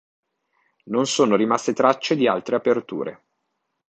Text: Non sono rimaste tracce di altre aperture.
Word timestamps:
Non 0.85 1.05
sono 1.05 1.35
rimaste 1.35 1.73
tracce 1.73 2.15
di 2.15 2.27
altre 2.27 2.55
aperture. 2.55 3.23